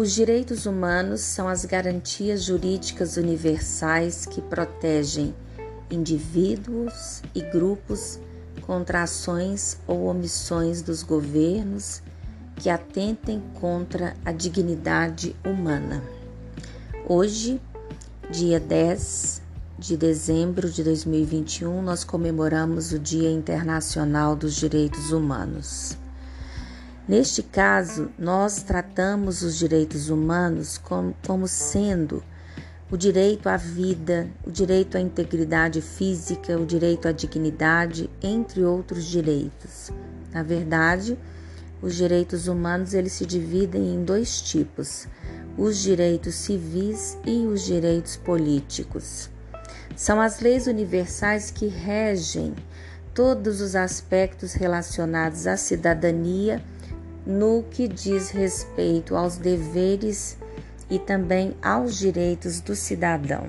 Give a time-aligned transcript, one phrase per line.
[0.00, 5.34] Os direitos humanos são as garantias jurídicas universais que protegem
[5.90, 8.18] indivíduos e grupos
[8.62, 12.00] contra ações ou omissões dos governos
[12.56, 16.02] que atentem contra a dignidade humana.
[17.06, 17.60] Hoje,
[18.30, 19.42] dia 10
[19.78, 25.98] de dezembro de 2021, nós comemoramos o Dia Internacional dos Direitos Humanos.
[27.10, 32.22] Neste caso, nós tratamos os direitos humanos como, como sendo
[32.88, 39.06] o direito à vida, o direito à integridade física, o direito à dignidade, entre outros
[39.06, 39.90] direitos.
[40.30, 41.18] Na verdade,
[41.82, 45.08] os direitos humanos eles se dividem em dois tipos:
[45.58, 49.28] os direitos civis e os direitos políticos.
[49.96, 52.54] São as leis universais que regem
[53.12, 56.62] todos os aspectos relacionados à cidadania
[57.26, 60.36] no que diz respeito aos deveres
[60.90, 63.46] e também aos direitos do cidadão.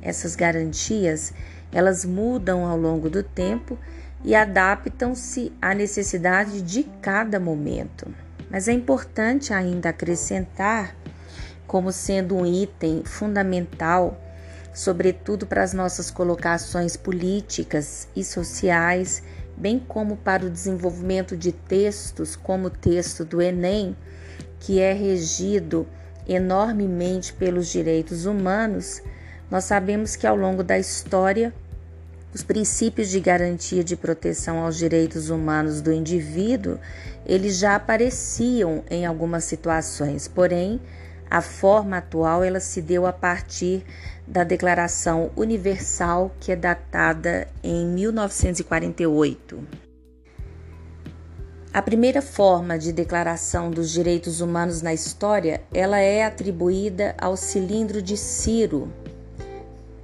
[0.00, 1.32] Essas garantias,
[1.70, 3.78] elas mudam ao longo do tempo
[4.24, 8.12] e adaptam-se à necessidade de cada momento.
[8.50, 10.94] Mas é importante ainda acrescentar,
[11.66, 14.20] como sendo um item fundamental,
[14.74, 19.22] sobretudo para as nossas colocações políticas e sociais,
[19.56, 23.96] bem como para o desenvolvimento de textos, como o texto do Enem,
[24.60, 25.86] que é regido
[26.26, 29.02] enormemente pelos direitos humanos,
[29.50, 31.52] nós sabemos que ao longo da história,
[32.32, 36.78] os princípios de garantia de proteção aos direitos humanos do indivíduo,
[37.26, 40.80] eles já apareciam em algumas situações, porém,
[41.28, 43.84] a forma atual ela se deu a partir
[44.26, 49.60] da Declaração Universal, que é datada em 1948.
[51.72, 58.02] A primeira forma de declaração dos direitos humanos na história, ela é atribuída ao cilindro
[58.02, 58.92] de Ciro,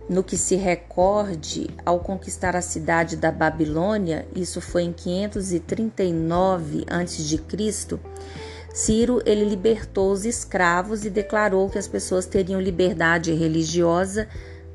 [0.08, 7.42] no que se recorde ao conquistar a cidade da Babilônia, isso foi em 539 a.C.,
[8.78, 14.28] Ciro ele libertou os escravos e declarou que as pessoas teriam liberdade religiosa,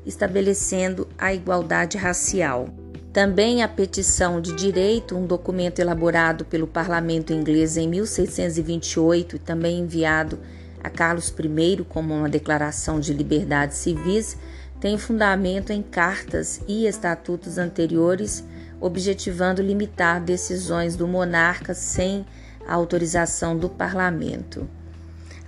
[0.04, 2.68] estabelecendo a igualdade racial.
[3.14, 9.78] Também a petição de direito, um documento elaborado pelo parlamento inglês em 1628 e também
[9.80, 10.38] enviado
[10.82, 14.36] a Carlos I como uma declaração de liberdades civis,
[14.82, 18.44] tem fundamento em cartas e estatutos anteriores,
[18.82, 22.26] objetivando limitar decisões do monarca sem
[22.66, 24.68] a autorização do parlamento.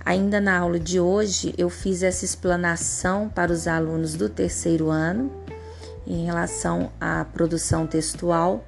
[0.05, 5.31] Ainda na aula de hoje, eu fiz essa explanação para os alunos do terceiro ano
[6.07, 8.65] em relação à produção textual,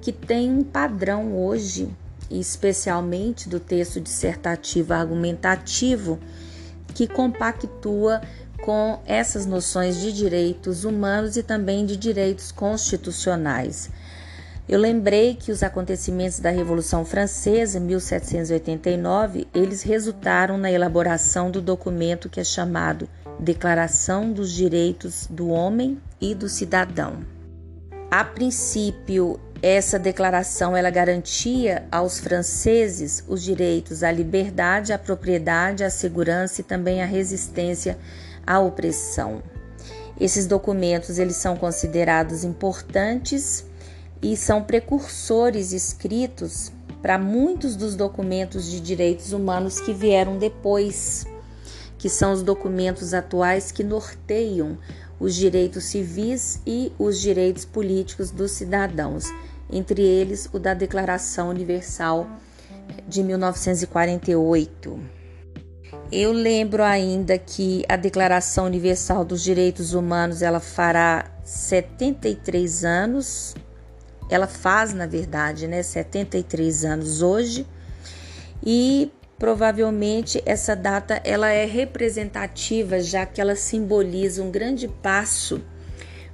[0.00, 1.88] que tem um padrão hoje,
[2.28, 6.18] especialmente do texto dissertativo argumentativo,
[6.92, 8.20] que compactua
[8.62, 13.90] com essas noções de direitos humanos e também de direitos constitucionais.
[14.68, 22.28] Eu lembrei que os acontecimentos da Revolução Francesa, 1789, eles resultaram na elaboração do documento
[22.28, 23.08] que é chamado
[23.40, 27.24] Declaração dos Direitos do Homem e do Cidadão.
[28.08, 35.90] A princípio, essa declaração ela garantia aos franceses os direitos à liberdade, à propriedade, à
[35.90, 37.98] segurança e também à resistência
[38.46, 39.42] à opressão.
[40.20, 43.64] Esses documentos eles são considerados importantes
[44.22, 46.72] e são precursores escritos
[47.02, 51.26] para muitos dos documentos de direitos humanos que vieram depois,
[51.98, 54.78] que são os documentos atuais que norteiam
[55.18, 59.24] os direitos civis e os direitos políticos dos cidadãos,
[59.70, 62.28] entre eles o da Declaração Universal
[63.08, 65.00] de 1948.
[66.10, 73.54] Eu lembro ainda que a Declaração Universal dos Direitos Humanos ela fará 73 anos
[74.32, 77.66] ela faz, na verdade, né, 73 anos hoje
[78.64, 85.60] e provavelmente essa data ela é representativa já que ela simboliza um grande passo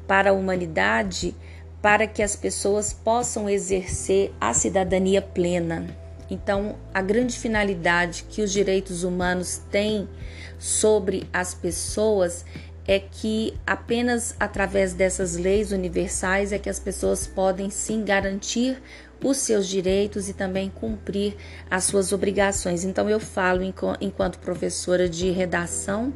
[0.07, 1.35] para a humanidade
[1.83, 5.87] para que as pessoas possam exercer a cidadania plena.
[6.31, 10.09] Então, a grande finalidade que os direitos humanos têm
[10.59, 12.45] sobre as pessoas
[12.89, 18.83] é que apenas através dessas leis universais é que as pessoas podem sim garantir
[19.23, 21.37] os seus direitos e também cumprir
[21.71, 22.85] as suas obrigações.
[22.85, 23.61] Então eu falo
[24.01, 26.15] enquanto professora de redação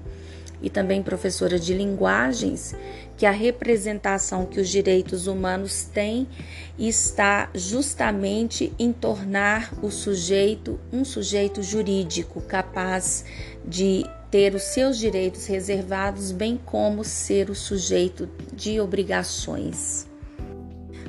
[0.63, 2.75] e também professora de linguagens
[3.19, 6.27] que a representação que os direitos humanos têm
[6.79, 13.27] está justamente em tornar o sujeito um sujeito jurídico capaz
[13.63, 20.07] de ter os seus direitos reservados, bem como ser o sujeito de obrigações.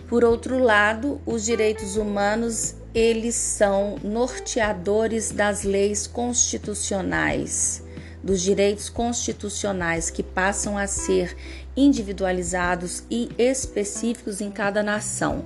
[0.10, 7.82] Por outro lado, os direitos humanos eles são norteadores das leis constitucionais,
[8.22, 11.36] dos direitos constitucionais que passam a ser
[11.76, 15.46] individualizados e específicos em cada nação.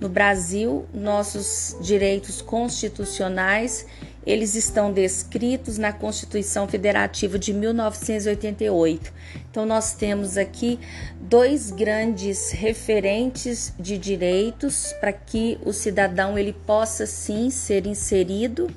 [0.00, 3.86] No Brasil, nossos direitos constitucionais
[4.28, 9.10] eles estão descritos na Constituição Federativa de 1988.
[9.50, 10.78] Então nós temos aqui
[11.18, 18.70] dois grandes referentes de direitos para que o cidadão ele possa sim ser inserido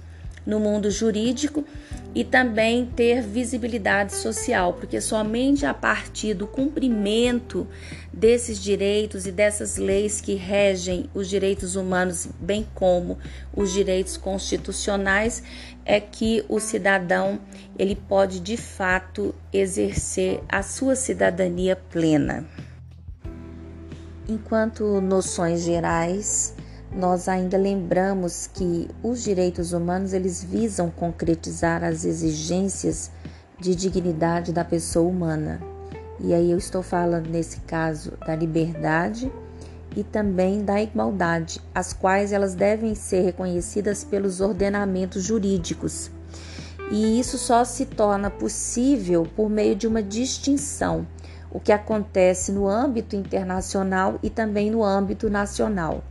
[0.45, 1.65] no mundo jurídico
[2.13, 7.65] e também ter visibilidade social, porque somente a partir do cumprimento
[8.11, 13.17] desses direitos e dessas leis que regem os direitos humanos, bem como
[13.55, 15.41] os direitos constitucionais,
[15.85, 17.39] é que o cidadão
[17.79, 22.45] ele pode de fato exercer a sua cidadania plena.
[24.27, 26.53] Enquanto noções gerais,
[26.93, 33.09] nós ainda lembramos que os direitos humanos eles visam concretizar as exigências
[33.57, 35.61] de dignidade da pessoa humana.
[36.19, 39.31] E aí eu estou falando nesse caso da liberdade
[39.95, 46.11] e também da igualdade, as quais elas devem ser reconhecidas pelos ordenamentos jurídicos.
[46.91, 51.07] E isso só se torna possível por meio de uma distinção,
[51.49, 56.03] o que acontece no âmbito internacional e também no âmbito nacional.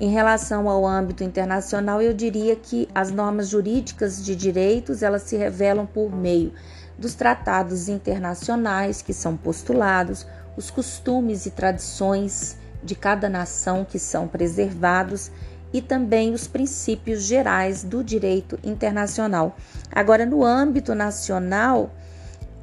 [0.00, 5.36] Em relação ao âmbito internacional, eu diria que as normas jurídicas de direitos, elas se
[5.36, 6.52] revelam por meio
[6.96, 10.24] dos tratados internacionais que são postulados,
[10.56, 15.32] os costumes e tradições de cada nação que são preservados
[15.72, 19.56] e também os princípios gerais do direito internacional.
[19.90, 21.90] Agora, no âmbito nacional,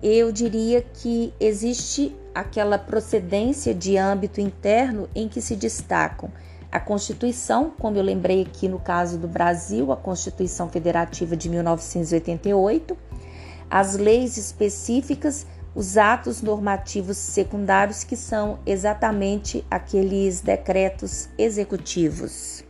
[0.02, 6.32] eu diria que existe aquela procedência de âmbito interno em que se destacam
[6.76, 12.98] a Constituição, como eu lembrei aqui no caso do Brasil, a Constituição Federativa de 1988,
[13.70, 22.62] as leis específicas, os atos normativos secundários, que são exatamente aqueles decretos executivos.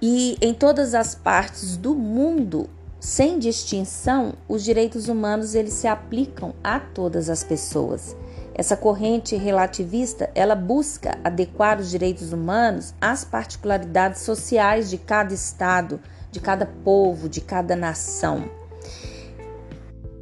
[0.00, 2.70] E em todas as partes do mundo,
[3.00, 8.14] sem distinção, os direitos humanos eles se aplicam a todas as pessoas.
[8.54, 16.00] Essa corrente relativista, ela busca adequar os direitos humanos às particularidades sociais de cada estado,
[16.30, 18.48] de cada povo, de cada nação.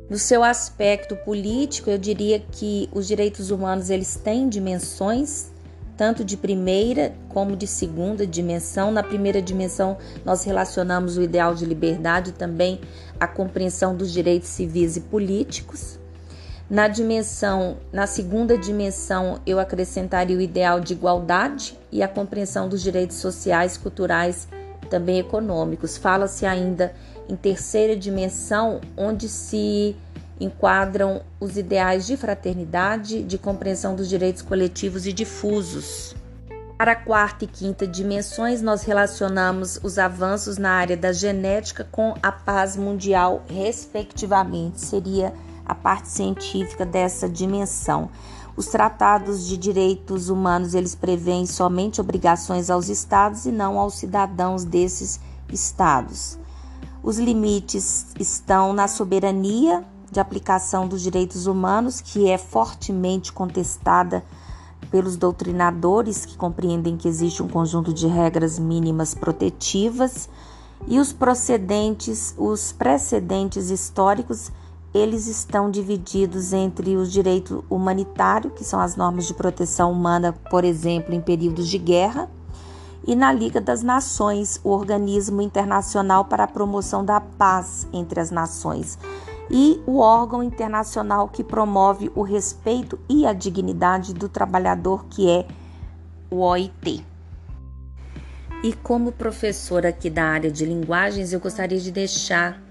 [0.09, 5.53] No seu aspecto político, eu diria que os direitos humanos eles têm dimensões
[5.97, 8.91] tanto de primeira como de segunda dimensão.
[8.91, 12.81] Na primeira dimensão, nós relacionamos o ideal de liberdade também
[13.21, 16.02] a compreensão dos direitos civis e políticos.
[16.73, 22.81] Na dimensão, na segunda dimensão, eu acrescentaria o ideal de igualdade e a compreensão dos
[22.81, 24.49] direitos sociais, culturais,
[24.89, 25.99] também econômicos.
[25.99, 26.95] Fala-se ainda
[27.29, 29.95] em terceira dimensão, onde se
[30.41, 36.17] enquadram os ideais de fraternidade, de compreensão dos direitos coletivos e difusos.
[36.79, 42.15] Para a quarta e quinta dimensões, nós relacionamos os avanços na área da genética com
[42.23, 44.81] a paz mundial, respectivamente.
[44.81, 45.35] Seria
[45.73, 48.11] a parte científica dessa dimensão.
[48.55, 54.65] Os tratados de direitos humanos, eles prevêem somente obrigações aos estados e não aos cidadãos
[54.65, 55.19] desses
[55.51, 56.39] estados.
[57.03, 64.23] Os limites estão na soberania de aplicação dos direitos humanos, que é fortemente contestada
[64.91, 70.29] pelos doutrinadores que compreendem que existe um conjunto de regras mínimas protetivas
[70.87, 74.53] e os procedentes, os precedentes históricos
[74.95, 80.65] eles estão divididos entre os direitos humanitários, que são as normas de proteção humana, por
[80.65, 82.29] exemplo, em períodos de guerra,
[83.07, 88.31] e na Liga das Nações, o organismo internacional para a promoção da paz entre as
[88.31, 88.99] nações,
[89.51, 95.47] e o órgão internacional que promove o respeito e a dignidade do trabalhador, que é
[96.31, 97.05] o OIT.
[98.63, 102.63] E como professora aqui da área de linguagens, eu gostaria de deixar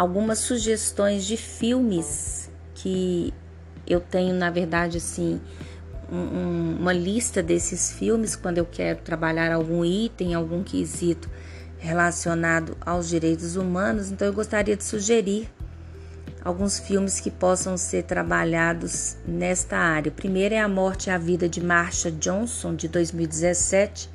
[0.00, 3.34] algumas sugestões de filmes que
[3.86, 5.38] eu tenho, na verdade, assim,
[6.10, 11.28] um, uma lista desses filmes quando eu quero trabalhar algum item, algum quesito
[11.76, 14.10] relacionado aos direitos humanos.
[14.10, 15.50] Então, eu gostaria de sugerir
[16.42, 20.08] alguns filmes que possam ser trabalhados nesta área.
[20.08, 24.08] O primeiro é A Morte e a Vida de Marsha Johnson, de 2017,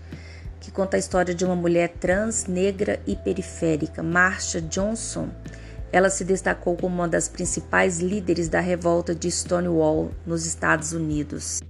[0.60, 4.02] que conta a história de uma mulher trans, negra e periférica.
[4.02, 5.30] Marsha Johnson,
[5.96, 11.62] ela se destacou como uma das principais líderes da revolta de Stonewall nos Estados Unidos.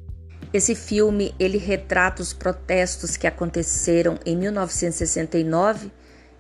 [0.51, 5.91] Esse filme ele retrata os protestos que aconteceram em 1969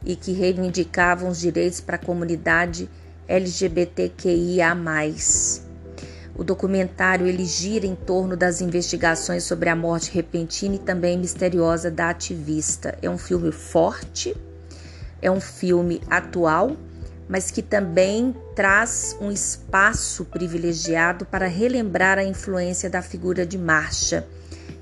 [0.03, 2.89] e que reivindicavam os direitos para a comunidade
[3.27, 4.75] LGBTQIA+.
[6.35, 11.91] O documentário ele gira em torno das investigações sobre a morte repentina e também misteriosa
[11.91, 12.97] da ativista.
[12.99, 14.35] É um filme forte,
[15.21, 16.75] é um filme atual,
[17.27, 24.27] mas que também traz um espaço privilegiado para relembrar a influência da figura de Marcha,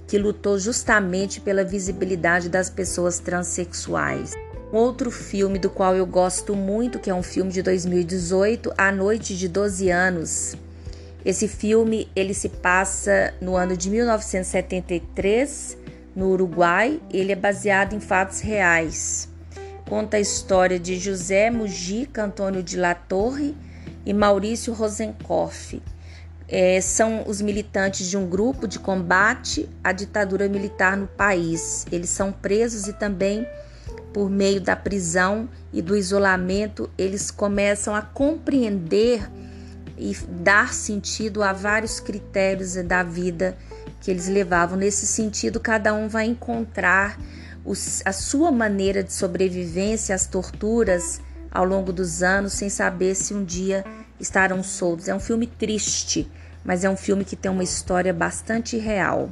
[0.07, 4.33] que lutou justamente pela visibilidade das pessoas transexuais.
[4.71, 9.37] Outro filme do qual eu gosto muito, que é um filme de 2018, A Noite
[9.37, 10.55] de 12 Anos.
[11.23, 15.77] Esse filme ele se passa no ano de 1973,
[16.15, 16.99] no Uruguai.
[17.11, 19.29] Ele é baseado em fatos reais.
[19.93, 23.55] Conta a história de José Mujica Antônio de La Torre
[24.03, 25.79] e Maurício Rosenkoff.
[26.47, 31.85] É, são os militantes de um grupo de combate à ditadura militar no país.
[31.91, 33.47] Eles são presos e também
[34.11, 39.29] por meio da prisão e do isolamento, eles começam a compreender
[39.95, 43.55] e dar sentido a vários critérios da vida
[44.01, 44.75] que eles levavam.
[44.75, 47.15] Nesse sentido, cada um vai encontrar
[48.05, 53.43] a sua maneira de sobrevivência às torturas ao longo dos anos, sem saber se um
[53.43, 53.85] dia
[54.19, 55.07] estarão soltos.
[55.07, 56.29] É um filme triste,
[56.63, 59.29] mas é um filme que tem uma história bastante real.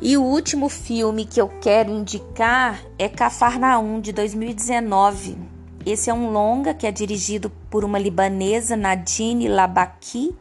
[0.00, 5.36] E o último filme que eu quero indicar é Cafarnaum, de 2019.
[5.84, 10.34] Esse é um longa que é dirigido por uma libanesa, Nadine Labaki,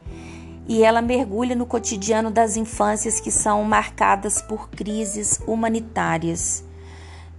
[0.70, 6.64] e ela mergulha no cotidiano das infâncias que são marcadas por crises humanitárias.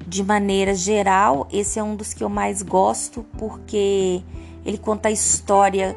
[0.05, 4.21] De maneira geral, esse é um dos que eu mais gosto porque
[4.67, 5.97] ele conta a história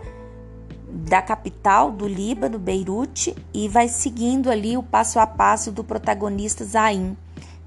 [0.87, 6.63] da capital do Líbano, Beirute, e vai seguindo ali o passo a passo do protagonista
[6.63, 7.17] Zain,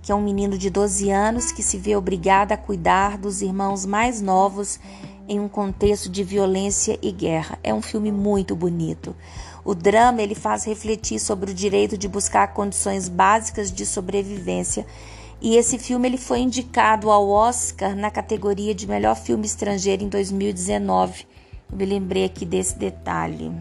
[0.00, 3.84] que é um menino de 12 anos que se vê obrigado a cuidar dos irmãos
[3.84, 4.78] mais novos
[5.28, 7.58] em um contexto de violência e guerra.
[7.62, 9.14] É um filme muito bonito.
[9.64, 14.86] O drama ele faz refletir sobre o direito de buscar condições básicas de sobrevivência.
[15.40, 20.08] E esse filme ele foi indicado ao Oscar na categoria de melhor filme estrangeiro em
[20.08, 21.26] 2019
[21.70, 23.52] eu me lembrei aqui desse detalhe.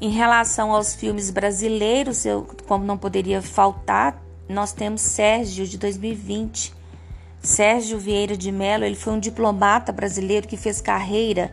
[0.00, 6.72] Em relação aos filmes brasileiros, eu, como não poderia faltar, nós temos Sérgio de 2020.
[7.42, 11.50] Sérgio Vieira de Mello, ele foi um diplomata brasileiro que fez carreira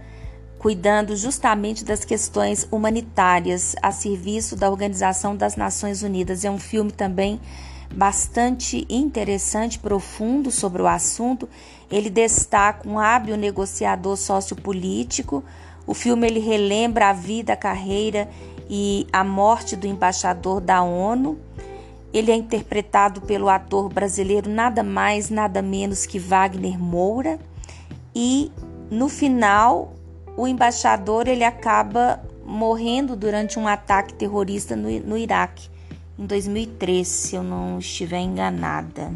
[0.59, 6.43] cuidando justamente das questões humanitárias a serviço da Organização das Nações Unidas.
[6.43, 7.39] É um filme também
[7.93, 11.47] bastante interessante, profundo sobre o assunto.
[11.89, 15.43] Ele destaca um hábil negociador sociopolítico,
[15.85, 18.29] o filme ele relembra a vida, a carreira
[18.69, 21.39] e a morte do embaixador da ONU.
[22.13, 27.39] Ele é interpretado pelo ator brasileiro nada mais, nada menos que Wagner Moura.
[28.15, 28.51] E
[28.89, 29.93] no final,
[30.35, 35.69] o embaixador ele acaba morrendo durante um ataque terrorista no, no Iraque
[36.17, 39.11] em 2003, se eu não estiver enganada.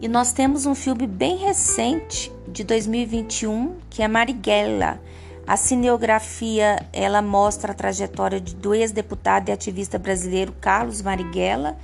[0.00, 5.00] E nós temos um filme bem recente de 2021 que é Marighella
[5.50, 11.76] a cineografia ela mostra a trajetória do ex-deputado e ativista brasileiro Carlos Marighella,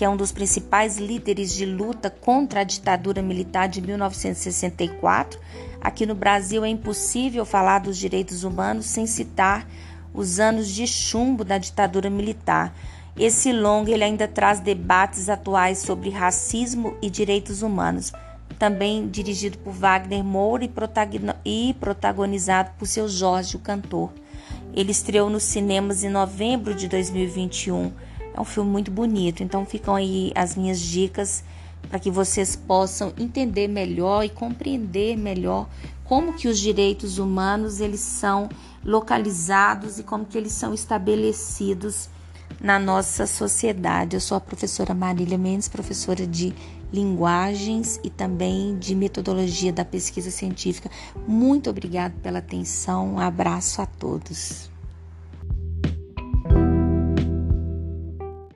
[0.00, 5.38] que é um dos principais líderes de luta contra a ditadura militar de 1964.
[5.78, 9.68] Aqui no Brasil é impossível falar dos direitos humanos sem citar
[10.14, 12.74] os anos de chumbo da ditadura militar.
[13.14, 18.10] Esse longo ele ainda traz debates atuais sobre racismo e direitos humanos
[18.58, 20.64] também dirigido por Wagner Moura
[21.44, 24.12] e protagonizado por seu Jorge, o cantor.
[24.74, 27.90] Ele estreou nos cinemas em novembro de 2021.
[28.34, 31.42] É um filme muito bonito, então ficam aí as minhas dicas
[31.88, 35.68] para que vocês possam entender melhor e compreender melhor
[36.04, 38.48] como que os direitos humanos eles são
[38.84, 42.08] localizados e como que eles são estabelecidos
[42.60, 44.16] na nossa sociedade.
[44.16, 46.52] Eu sou a professora Marília Mendes, professora de
[46.92, 50.90] linguagens e também de metodologia da pesquisa científica.
[51.26, 53.14] Muito obrigada pela atenção.
[53.14, 54.69] Um abraço a todos.